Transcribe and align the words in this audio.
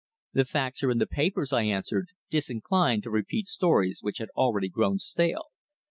"The 0.33 0.45
facts 0.45 0.81
are 0.81 0.89
in 0.89 0.97
the 0.97 1.05
papers," 1.05 1.53
I 1.53 1.61
answered, 1.61 2.07
disinclined 2.31 3.03
to 3.03 3.11
repeat 3.11 3.45
stories 3.45 3.99
which 4.01 4.17
had 4.17 4.29
already 4.35 4.67
grown 4.67 4.97
stale. 4.97 5.49